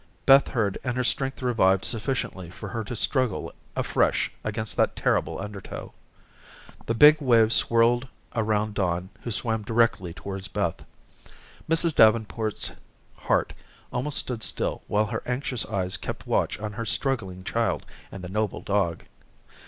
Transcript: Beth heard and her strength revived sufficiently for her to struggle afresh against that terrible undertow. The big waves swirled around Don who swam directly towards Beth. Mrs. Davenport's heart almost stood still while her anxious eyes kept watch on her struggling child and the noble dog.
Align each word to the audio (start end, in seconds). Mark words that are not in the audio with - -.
Beth 0.25 0.47
heard 0.47 0.79
and 0.83 0.97
her 0.97 1.03
strength 1.03 1.43
revived 1.43 1.85
sufficiently 1.85 2.49
for 2.49 2.69
her 2.69 2.83
to 2.83 2.95
struggle 2.95 3.53
afresh 3.75 4.31
against 4.43 4.75
that 4.75 4.95
terrible 4.95 5.39
undertow. 5.39 5.93
The 6.87 6.95
big 6.95 7.21
waves 7.21 7.53
swirled 7.53 8.07
around 8.35 8.73
Don 8.73 9.11
who 9.21 9.29
swam 9.29 9.61
directly 9.61 10.11
towards 10.11 10.47
Beth. 10.47 10.83
Mrs. 11.69 11.93
Davenport's 11.93 12.71
heart 13.15 13.53
almost 13.93 14.17
stood 14.17 14.41
still 14.41 14.81
while 14.87 15.05
her 15.05 15.21
anxious 15.27 15.67
eyes 15.67 15.97
kept 15.97 16.25
watch 16.25 16.57
on 16.57 16.73
her 16.73 16.85
struggling 16.87 17.43
child 17.43 17.85
and 18.11 18.23
the 18.23 18.27
noble 18.29 18.61
dog. 18.61 19.03